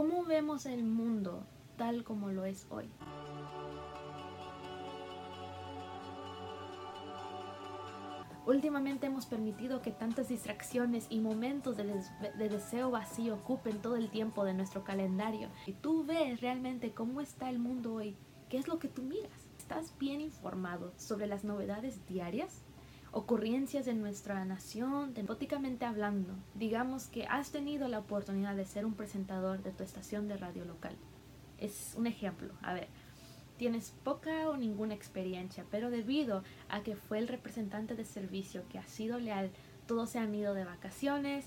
[0.00, 1.44] ¿Cómo vemos el mundo
[1.76, 2.88] tal como lo es hoy?
[8.46, 14.08] Últimamente hemos permitido que tantas distracciones y momentos de, de, deseo vacío ocupen todo el
[14.08, 15.50] tiempo de nuestro calendario.
[15.66, 18.16] Y tú ves realmente cómo está el mundo hoy,
[18.48, 19.50] qué es lo que tú miras.
[19.58, 22.62] ¿Estás bien informado sobre las novedades diarias?
[23.12, 26.34] Ocurrencias de nuestra nación, tempóticamente hablando.
[26.54, 30.64] Digamos que has tenido la oportunidad de ser un presentador de tu estación de radio
[30.64, 30.96] local.
[31.58, 32.54] Es un ejemplo.
[32.62, 32.88] A ver,
[33.56, 38.78] tienes poca o ninguna experiencia, pero debido a que fue el representante de servicio que
[38.78, 39.50] ha sido leal,
[39.86, 41.44] todos se han ido de vacaciones.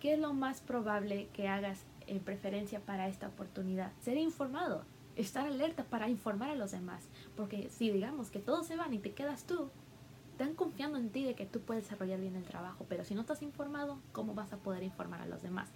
[0.00, 3.92] ¿Qué es lo más probable que hagas en preferencia para esta oportunidad?
[4.00, 4.84] Ser informado,
[5.16, 8.98] estar alerta para informar a los demás, porque si digamos que todos se van y
[8.98, 9.70] te quedas tú,
[10.32, 13.20] están confiando en ti de que tú puedes desarrollar bien el trabajo, pero si no
[13.20, 15.68] estás informado, ¿cómo vas a poder informar a los demás?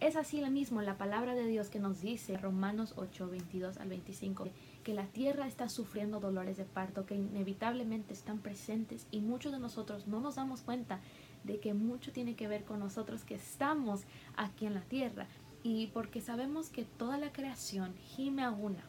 [0.00, 3.88] Es así lo mismo la palabra de Dios que nos dice Romanos 8, 22 al
[3.88, 4.48] 25,
[4.84, 9.58] que la tierra está sufriendo dolores de parto que inevitablemente están presentes y muchos de
[9.58, 11.00] nosotros no nos damos cuenta
[11.44, 14.02] de que mucho tiene que ver con nosotros que estamos
[14.36, 15.26] aquí en la tierra
[15.62, 18.84] y porque sabemos que toda la creación gime a una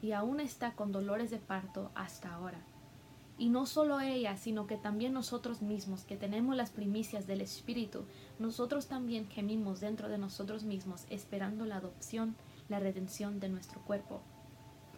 [0.00, 2.64] y aún está con dolores de parto hasta ahora.
[3.38, 8.04] Y no solo ella, sino que también nosotros mismos, que tenemos las primicias del Espíritu,
[8.40, 12.34] nosotros también gemimos dentro de nosotros mismos, esperando la adopción,
[12.68, 14.20] la redención de nuestro cuerpo.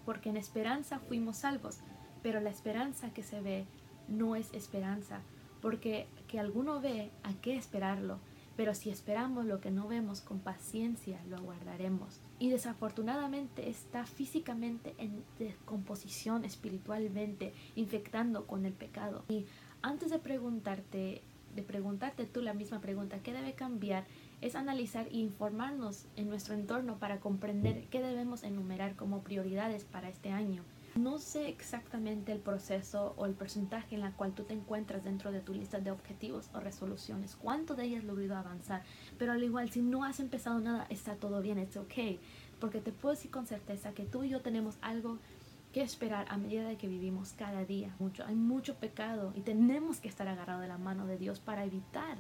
[0.07, 1.81] Porque en esperanza fuimos salvos,
[2.23, 3.67] pero la esperanza que se ve
[4.09, 5.21] no es esperanza,
[5.61, 8.21] porque que alguno ve, ¿a qué esperarlo?
[8.61, 12.21] Pero si esperamos lo que no vemos con paciencia, lo aguardaremos.
[12.39, 19.25] Y desafortunadamente está físicamente en descomposición espiritualmente, infectando con el pecado.
[19.31, 19.47] Y
[19.81, 21.23] antes de preguntarte,
[21.57, 24.05] de preguntarte tú la misma pregunta, ¿qué debe cambiar?
[24.43, 30.11] Es analizar e informarnos en nuestro entorno para comprender qué debemos enumerar como prioridades para
[30.11, 30.65] este año.
[30.97, 35.31] No sé exactamente el proceso o el porcentaje en la cual tú te encuentras dentro
[35.31, 38.83] de tu lista de objetivos o resoluciones, cuánto de ellas has logrado avanzar,
[39.17, 42.19] pero al igual si no has empezado nada, está todo bien, es ok,
[42.59, 45.19] porque te puedo decir con certeza que tú y yo tenemos algo
[45.73, 47.95] que esperar a medida de que vivimos cada día.
[48.01, 51.65] Mucho, hay mucho pecado y tenemos que estar agarrados de la mano de Dios para
[51.65, 52.19] evitar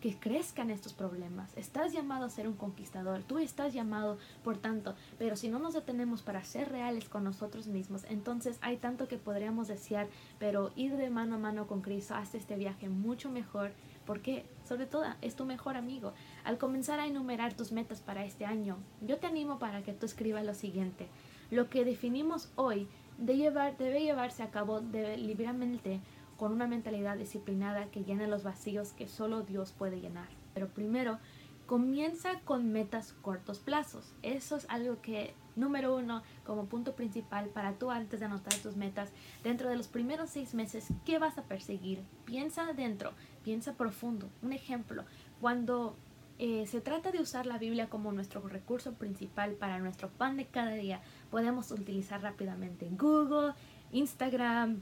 [0.00, 1.56] que crezcan estos problemas.
[1.56, 5.74] Estás llamado a ser un conquistador, tú estás llamado, por tanto, pero si no nos
[5.74, 10.08] detenemos para ser reales con nosotros mismos, entonces hay tanto que podríamos desear,
[10.38, 13.72] pero ir de mano a mano con Cristo hace este viaje mucho mejor,
[14.06, 16.14] porque sobre todo es tu mejor amigo.
[16.44, 20.06] Al comenzar a enumerar tus metas para este año, yo te animo para que tú
[20.06, 21.08] escribas lo siguiente.
[21.50, 26.00] Lo que definimos hoy de llevar, debe llevarse a cabo libremente
[26.40, 30.26] con una mentalidad disciplinada que llene los vacíos que solo Dios puede llenar.
[30.54, 31.18] Pero primero,
[31.66, 34.14] comienza con metas cortos plazos.
[34.22, 38.74] Eso es algo que, número uno, como punto principal para tú antes de anotar tus
[38.74, 39.10] metas,
[39.44, 42.00] dentro de los primeros seis meses, ¿qué vas a perseguir?
[42.24, 43.12] Piensa adentro,
[43.44, 44.30] piensa profundo.
[44.40, 45.04] Un ejemplo,
[45.42, 45.94] cuando
[46.38, 50.46] eh, se trata de usar la Biblia como nuestro recurso principal para nuestro pan de
[50.46, 53.52] cada día, podemos utilizar rápidamente Google,
[53.92, 54.80] Instagram,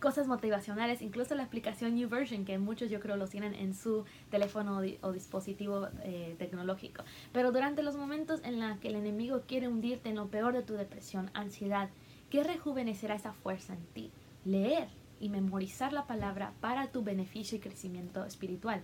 [0.00, 4.04] cosas motivacionales, incluso la aplicación New Version, que muchos yo creo lo tienen en su
[4.30, 7.02] teléfono o, dispositivo eh, tecnológico.
[7.32, 10.62] Pero durante los momentos en los que el enemigo quiere hundirte en lo peor de
[10.62, 11.90] tu depresión, ansiedad,
[12.30, 14.10] ¿qué rejuvenecerá esa fuerza en ti?
[14.44, 14.88] Leer
[15.20, 18.82] y memorizar la palabra para tu beneficio y crecimiento espiritual.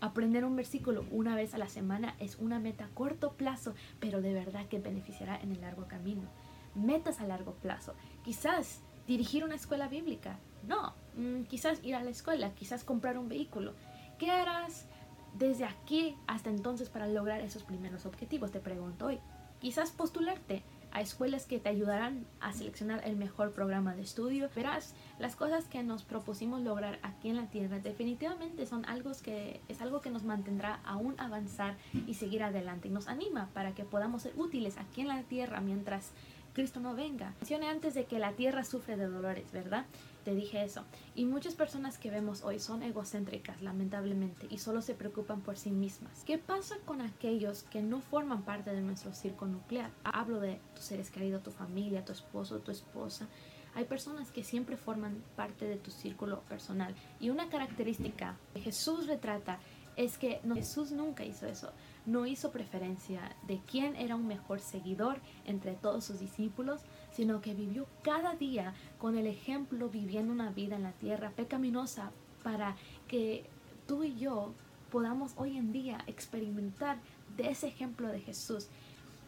[0.00, 4.20] Aprender un versículo una vez a la semana es una meta a corto plazo, pero
[4.20, 6.28] de verdad que beneficiará en el largo camino.
[6.74, 7.94] Metas a largo plazo.
[8.22, 10.38] Quizás dirigir una escuela bíblica.
[10.66, 13.74] No, mm, quizás ir a la escuela, quizás comprar un vehículo.
[14.18, 14.86] ¿Qué harás
[15.34, 18.50] desde aquí hasta entonces para lograr esos primeros objetivos?
[18.50, 19.20] Te pregunto hoy.
[19.60, 20.62] Quizás postularte
[20.96, 24.48] a escuelas que te ayudarán a seleccionar el mejor programa de estudio.
[24.56, 29.60] Verás, las cosas que nos propusimos lograr aquí en la Tierra definitivamente son algo que
[29.68, 33.84] es algo que nos mantendrá aún avanzar y seguir adelante y nos anima para que
[33.84, 36.12] podamos ser útiles aquí en la Tierra mientras
[36.56, 37.34] Cristo no venga.
[37.38, 39.84] Mencioné antes de que la tierra sufre de dolores, ¿verdad?
[40.24, 40.84] Te dije eso.
[41.14, 45.70] Y muchas personas que vemos hoy son egocéntricas, lamentablemente, y solo se preocupan por sí
[45.70, 46.24] mismas.
[46.24, 49.90] ¿Qué pasa con aquellos que no forman parte de nuestro círculo nuclear?
[50.02, 53.28] Hablo de tus seres queridos, tu familia, tu esposo, tu esposa.
[53.74, 56.94] Hay personas que siempre forman parte de tu círculo personal.
[57.20, 59.58] Y una característica que Jesús retrata
[59.96, 61.72] es que Jesús nunca hizo eso
[62.06, 66.80] no hizo preferencia de quién era un mejor seguidor entre todos sus discípulos,
[67.12, 72.12] sino que vivió cada día con el ejemplo viviendo una vida en la tierra pecaminosa
[72.42, 72.76] para
[73.08, 73.44] que
[73.86, 74.54] tú y yo
[74.90, 76.98] podamos hoy en día experimentar
[77.36, 78.68] de ese ejemplo de Jesús.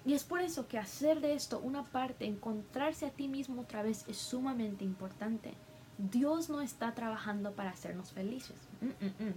[0.06, 3.82] Y es por eso que hacer de esto una parte, encontrarse a ti mismo otra
[3.82, 5.52] vez es sumamente importante.
[5.98, 9.34] Dios no está trabajando para hacernos felices, mm, mm, mm.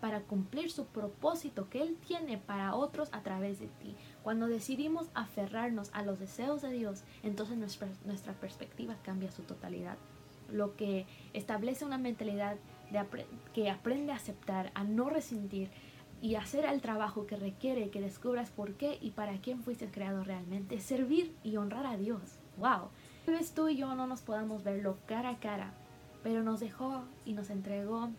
[0.00, 3.94] Para cumplir su propósito que Él tiene para otros a través de ti.
[4.22, 9.96] Cuando decidimos aferrarnos a los deseos de Dios, entonces nuestra, nuestra perspectiva cambia su totalidad.
[10.50, 12.56] Lo que establece una mentalidad
[13.52, 15.70] que aprende a aceptar, a no resentir,
[16.20, 20.24] y hacer el trabajo que requiere que descubras por qué y para quién fuiste creado
[20.24, 22.38] realmente, servir y honrar a Dios.
[22.56, 22.88] ¡Wow!
[23.24, 25.72] Tal vez tú y yo no nos podamos verlo cara a cara,
[26.22, 28.10] pero nos dejó y nos entregó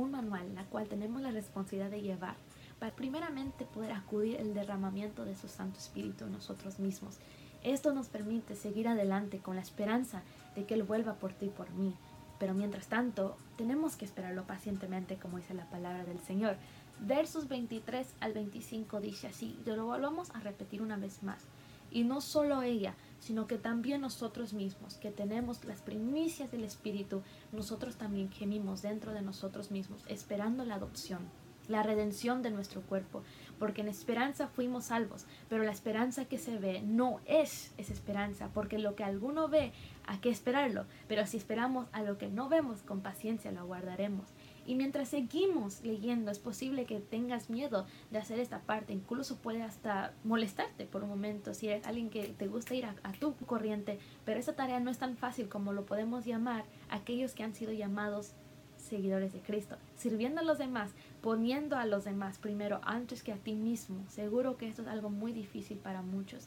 [0.00, 2.36] un manual, la cual tenemos la responsabilidad de llevar,
[2.78, 7.18] para primeramente poder acudir el derramamiento de su Santo Espíritu en nosotros mismos.
[7.62, 10.22] Esto nos permite seguir adelante con la esperanza
[10.54, 11.94] de que Él vuelva por ti y por mí.
[12.38, 16.56] Pero mientras tanto, tenemos que esperarlo pacientemente, como dice la palabra del Señor.
[17.00, 21.42] Versos 23 al 25 dice así, lo volvamos a repetir una vez más.
[21.90, 27.22] Y no solo ella, sino que también nosotros mismos, que tenemos las primicias del Espíritu,
[27.52, 31.20] nosotros también gemimos dentro de nosotros mismos, esperando la adopción,
[31.68, 33.22] la redención de nuestro cuerpo,
[33.58, 38.48] porque en esperanza fuimos salvos, pero la esperanza que se ve no es esa esperanza,
[38.52, 39.72] porque lo que alguno ve,
[40.06, 44.26] hay que esperarlo, pero si esperamos a lo que no vemos, con paciencia lo guardaremos.
[44.70, 48.92] Y mientras seguimos leyendo, es posible que tengas miedo de hacer esta parte.
[48.92, 52.94] Incluso puede hasta molestarte por un momento si eres alguien que te gusta ir a,
[53.18, 53.98] tu corriente.
[54.24, 57.72] Pero esa tarea no es tan fácil como lo podemos llamar aquellos que han sido
[57.72, 58.34] llamados
[58.76, 59.76] seguidores de Cristo.
[59.96, 64.04] Sirviendo a los demás, poniendo a los demás primero antes que a ti mismo.
[64.08, 66.46] Seguro que esto es algo muy difícil para muchos.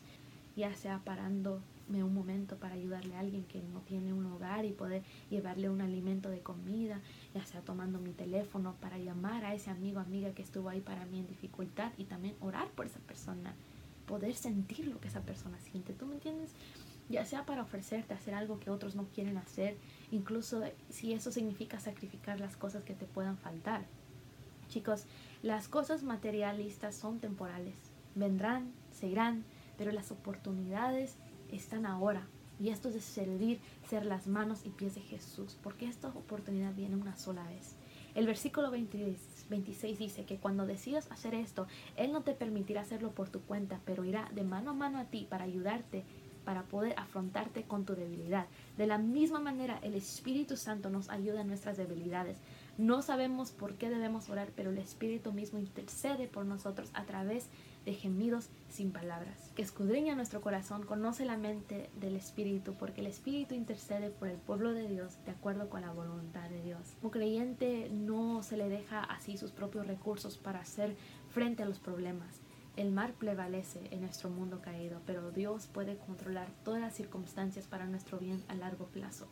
[0.56, 1.60] Ya sea parando
[1.90, 5.82] un momento para ayudarle a alguien que no tiene un hogar y poder llevarle un
[5.82, 7.02] alimento de comida,
[7.34, 11.06] ya sea tomando mi teléfono para llamar a ese amigo amiga que estuvo ahí para
[11.06, 13.54] mí en dificultad y también orar por esa persona,
[14.08, 16.52] poder sentir lo que esa persona siente, ¿tú me entiendes?
[17.10, 19.76] Ya sea para ofrecerte hacer algo que otros no quieren hacer,
[20.12, 23.86] incluso si eso significa sacrificar las cosas que te puedan faltar.
[24.70, 25.06] Chicos,
[25.44, 27.76] las cosas materialistas son temporales,
[28.16, 29.44] vendrán, se irán,
[29.78, 31.18] pero las oportunidades
[31.56, 32.28] están ahora.
[32.60, 33.60] Y esto es servir,
[33.90, 37.76] ser las manos y pies de Jesús, porque esta oportunidad viene una sola vez.
[38.16, 43.30] El versículo 26 dice que cuando decidas hacer esto, Él no te permitirá hacerlo por
[43.30, 46.04] tu cuenta, pero irá de mano a mano a ti para ayudarte,
[46.46, 48.46] para poder afrontarte con tu debilidad.
[48.78, 52.38] De la misma manera, el Espíritu Santo nos ayuda en nuestras debilidades.
[52.78, 57.46] No sabemos por qué debemos orar, pero el Espíritu mismo intercede por nosotros a través
[57.46, 57.50] de
[57.86, 63.08] de gemidos sin palabras, que escudriña nuestro corazón, conoce la mente del Espíritu, porque el
[63.08, 66.96] Espíritu intercede por el pueblo de Dios de acuerdo con la voluntad de Dios.
[67.00, 70.96] Como creyente no se le deja así sus propios recursos para hacer
[71.30, 72.40] frente a los problemas.
[72.76, 77.86] El mar prevalece en nuestro mundo caído, pero Dios puede controlar todas las circunstancias para
[77.86, 79.28] nuestro bien a largo plazo.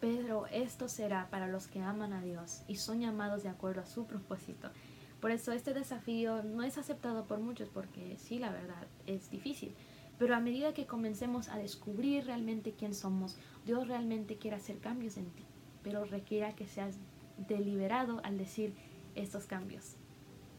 [0.00, 3.86] Pero esto será para los que aman a Dios y son llamados de acuerdo a
[3.86, 4.70] su propósito.
[5.26, 9.74] Por eso este desafío no es aceptado por muchos porque sí, la verdad, es difícil.
[10.20, 15.16] Pero a medida que comencemos a descubrir realmente quién somos, Dios realmente quiere hacer cambios
[15.16, 15.42] en ti,
[15.82, 16.94] pero requiere que seas
[17.48, 18.72] deliberado al decir
[19.16, 19.96] estos cambios.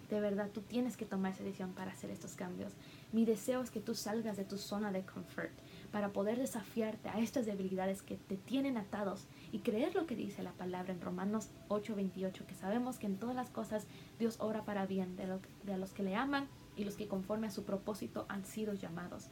[0.09, 2.73] De verdad, tú tienes que tomar esa decisión para hacer estos cambios.
[3.13, 5.53] Mi deseo es que tú salgas de tu zona de confort
[5.91, 10.44] para poder desafiarte a estas debilidades que te tienen atados y creer lo que dice
[10.44, 13.88] la palabra en Romanos 8:28, que sabemos que en todas las cosas
[14.20, 17.51] Dios obra para bien de, de los que le aman y los que conforme a
[17.51, 19.29] su propósito han sido llamados.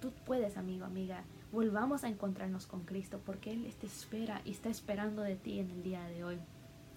[0.00, 4.68] Tú puedes, amigo, amiga, volvamos a encontrarnos con Cristo porque Él te espera y está
[4.68, 6.38] esperando de ti en el día de hoy.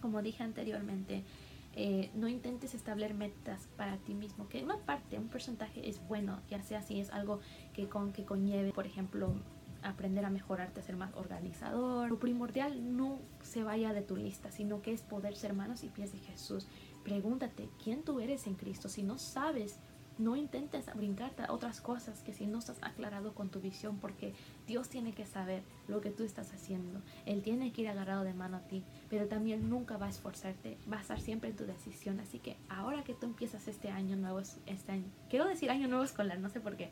[0.01, 1.23] Como dije anteriormente,
[1.73, 6.39] eh, no intentes establecer metas para ti mismo, que una parte, un porcentaje es bueno,
[6.49, 7.39] ya sea si es algo
[7.73, 9.33] que, con, que conlleve, por ejemplo,
[9.81, 12.09] aprender a mejorarte, a ser más organizador.
[12.09, 15.89] Lo primordial no se vaya de tu lista, sino que es poder ser manos y
[15.89, 16.67] pies de Jesús.
[17.03, 18.89] Pregúntate quién tú eres en Cristo.
[18.89, 19.79] Si no sabes,
[20.21, 24.33] no intentes brincarte a otras cosas que si no estás aclarado con tu visión, porque
[24.67, 27.01] Dios tiene que saber lo que tú estás haciendo.
[27.25, 30.77] Él tiene que ir agarrado de mano a ti, pero también nunca va a esforzarte,
[30.91, 32.19] va a estar siempre en tu decisión.
[32.19, 36.03] Así que ahora que tú empiezas este año nuevo, este año, quiero decir año nuevo
[36.03, 36.89] escolar, no sé por qué,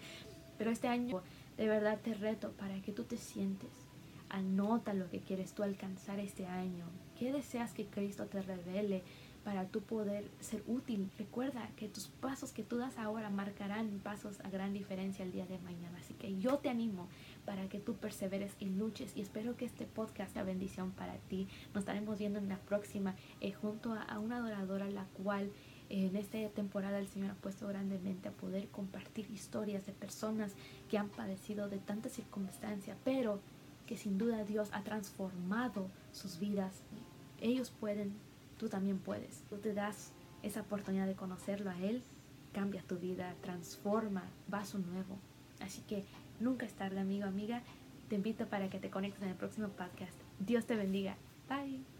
[0.58, 1.22] pero este año
[1.58, 3.70] de verdad te reto para que tú te sientes.
[4.30, 6.86] Anota lo que quieres tú alcanzar este año.
[7.18, 9.04] ¿Qué deseas que Cristo te revele
[9.44, 11.10] para tú poder ser útil?
[11.18, 15.46] Recuerda que tus pasos que tú das ahora marcarán pasos a gran diferencia el día
[15.46, 15.98] de mañana.
[16.00, 17.08] Así que yo te animo
[17.46, 21.48] para que tú perseveres y luches y espero que este podcast sea bendición para ti.
[21.74, 25.52] Nos estaremos viendo en la próxima eh, junto a, una adoradora la cual
[25.90, 30.54] En esta temporada el Señor ha puesto grandemente a poder compartir historias de personas
[30.88, 33.40] que han padecido de tantas circunstancias, pero
[33.88, 36.84] que sin duda Dios ha transformado sus vidas.
[37.42, 38.14] Ellos pueden,
[38.60, 39.42] tú también puedes.
[39.50, 40.12] Tú te das
[40.44, 42.04] esa oportunidad de conocerlo a Él,
[42.54, 45.18] cambia tu vida, transforma, vas un nuevo.
[45.62, 46.06] Así que
[46.40, 47.64] nunca es tarde, amigo, amiga.
[48.10, 50.18] Te invito para que te conectes en el próximo podcast.
[50.40, 51.16] Dios te bendiga.
[51.48, 51.99] Bye.